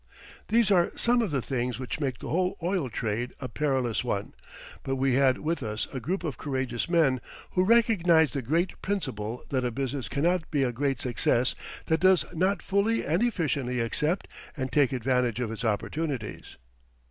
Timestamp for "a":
3.39-3.47, 5.93-5.99, 9.63-9.69, 10.63-10.71